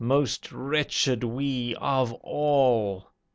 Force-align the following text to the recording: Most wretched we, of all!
Most 0.03 0.51
wretched 0.51 1.23
we, 1.23 1.75
of 1.75 2.11
all! 2.21 3.11